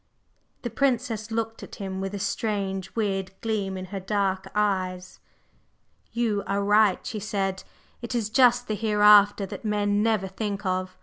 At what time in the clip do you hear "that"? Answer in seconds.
9.45-9.63